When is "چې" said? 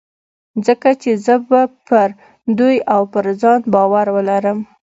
1.01-1.11